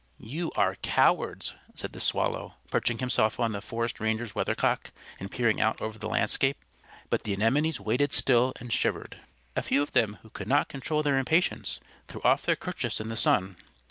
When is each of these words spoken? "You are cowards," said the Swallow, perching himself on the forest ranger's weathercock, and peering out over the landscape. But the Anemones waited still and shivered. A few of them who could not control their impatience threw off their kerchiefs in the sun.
"You 0.17 0.51
are 0.55 0.77
cowards," 0.77 1.53
said 1.75 1.93
the 1.93 1.99
Swallow, 1.99 2.55
perching 2.71 2.97
himself 2.97 3.39
on 3.39 3.51
the 3.51 3.61
forest 3.61 3.99
ranger's 3.99 4.33
weathercock, 4.33 4.89
and 5.19 5.29
peering 5.29 5.61
out 5.61 5.79
over 5.79 5.99
the 5.99 6.09
landscape. 6.09 6.57
But 7.11 7.23
the 7.23 7.33
Anemones 7.33 7.79
waited 7.79 8.11
still 8.11 8.51
and 8.59 8.73
shivered. 8.73 9.17
A 9.55 9.61
few 9.61 9.83
of 9.83 9.91
them 9.91 10.17
who 10.23 10.31
could 10.31 10.47
not 10.47 10.69
control 10.69 11.03
their 11.03 11.19
impatience 11.19 11.79
threw 12.07 12.19
off 12.23 12.47
their 12.47 12.55
kerchiefs 12.55 12.99
in 12.99 13.09
the 13.09 13.15
sun. 13.15 13.57